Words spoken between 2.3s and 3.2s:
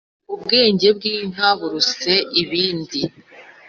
ibindi.